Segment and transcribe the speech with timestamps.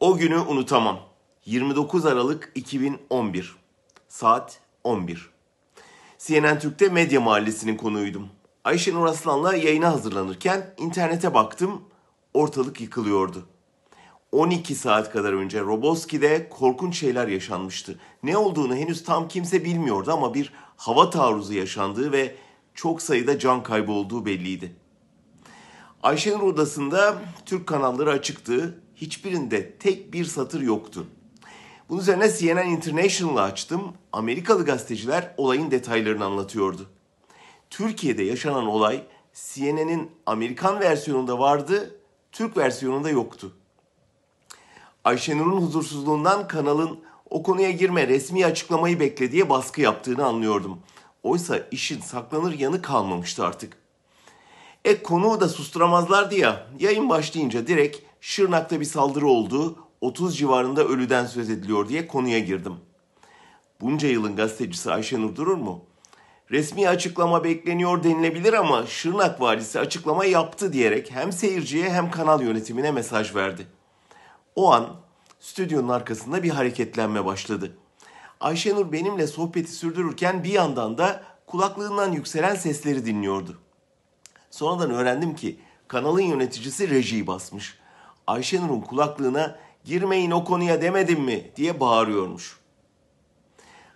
[0.00, 1.00] O günü unutamam.
[1.44, 3.56] 29 Aralık 2011.
[4.08, 5.30] Saat 11.
[6.18, 8.28] CNN Türk'te Medya Mahallesi'nin konuğuydum.
[8.64, 11.82] Ayşenur Aslan'la yayına hazırlanırken internete baktım.
[12.34, 13.46] Ortalık yıkılıyordu.
[14.32, 17.98] 12 saat kadar önce Roboski'de korkunç şeyler yaşanmıştı.
[18.22, 22.36] Ne olduğunu henüz tam kimse bilmiyordu ama bir hava taarruzu yaşandığı ve
[22.74, 24.76] çok sayıda can kaybı olduğu belliydi.
[26.02, 27.14] Ayşenur odasında
[27.46, 28.82] Türk kanalları açıktı.
[28.96, 31.06] Hiçbirinde tek bir satır yoktu.
[31.88, 33.92] Bunun üzerine CNN International'ı açtım.
[34.12, 36.86] Amerikalı gazeteciler olayın detaylarını anlatıyordu.
[37.70, 39.02] Türkiye'de yaşanan olay
[39.34, 42.00] CNN'in Amerikan versiyonunda vardı,
[42.32, 43.52] Türk versiyonunda yoktu.
[45.04, 50.78] Ayşenur'un huzursuzluğundan kanalın o konuya girme resmi açıklamayı beklediği baskı yaptığını anlıyordum.
[51.22, 53.76] Oysa işin saklanır yanı kalmamıştı artık.
[54.84, 56.66] E konuğu da susturamazlardı ya.
[56.78, 62.74] Yayın başlayınca direkt Şırnak'ta bir saldırı oldu, 30 civarında ölüden söz ediliyor diye konuya girdim.
[63.80, 65.84] Bunca yılın gazetecisi Ayşenur durur mu?
[66.50, 72.90] Resmi açıklama bekleniyor denilebilir ama Şırnak valisi açıklama yaptı diyerek hem seyirciye hem kanal yönetimine
[72.90, 73.66] mesaj verdi.
[74.56, 74.96] O an
[75.40, 77.76] stüdyonun arkasında bir hareketlenme başladı.
[78.40, 83.58] Ayşenur benimle sohbeti sürdürürken bir yandan da kulaklığından yükselen sesleri dinliyordu.
[84.50, 87.78] Sonradan öğrendim ki kanalın yöneticisi rejiyi basmış.
[88.26, 92.58] Ayşenur'un kulaklığına girmeyin o konuya demedim mi diye bağırıyormuş.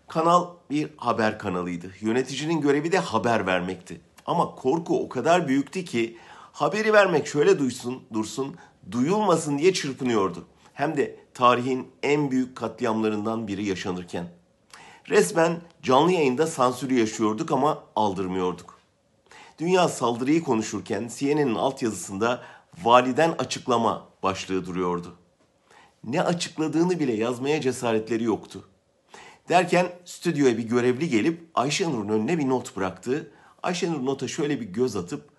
[0.08, 1.92] Kanal bir haber kanalıydı.
[2.00, 4.00] Yöneticinin görevi de haber vermekti.
[4.26, 6.18] Ama korku o kadar büyüktü ki
[6.52, 8.56] haberi vermek şöyle duysun, dursun,
[8.90, 10.44] duyulmasın diye çırpınıyordu.
[10.74, 14.26] Hem de tarihin en büyük katliamlarından biri yaşanırken.
[15.08, 18.80] Resmen canlı yayında sansürü yaşıyorduk ama aldırmıyorduk.
[19.58, 22.42] Dünya saldırıyı konuşurken CNN'in altyazısında
[22.82, 25.16] validen açıklama başlığı duruyordu.
[26.04, 28.68] Ne açıkladığını bile yazmaya cesaretleri yoktu.
[29.48, 33.32] Derken stüdyoya bir görevli gelip Ayşenur'un önüne bir not bıraktı.
[33.62, 35.30] Ayşenur nota şöyle bir göz atıp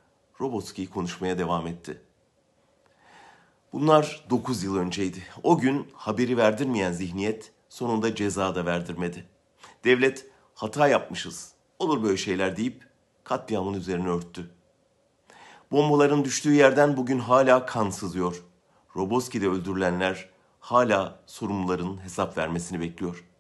[0.42, 2.02] Robotski'yi konuşmaya devam etti.
[3.74, 5.24] Bunlar 9 yıl önceydi.
[5.44, 9.26] O gün haberi verdirmeyen zihniyet sonunda ceza da verdirmedi.
[9.84, 10.26] Devlet
[10.56, 12.88] hata yapmışız, olur böyle şeyler deyip
[13.24, 14.52] katliamın üzerine örttü.
[15.72, 18.44] Bombaların düştüğü yerden bugün hala kan sızıyor.
[18.96, 23.31] Roboski'de öldürülenler hala sorumluların hesap vermesini bekliyor.''